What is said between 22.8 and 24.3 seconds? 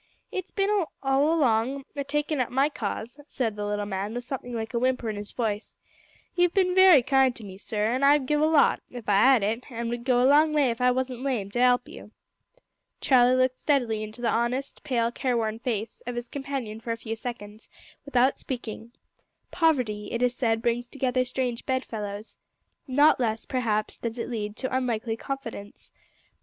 Not less, perhaps, does it